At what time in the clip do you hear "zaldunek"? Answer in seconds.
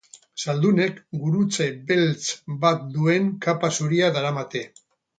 0.45-0.97